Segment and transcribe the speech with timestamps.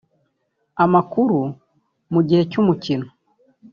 [0.83, 1.37] amakuru
[2.13, 3.07] mu gihe cy’umukino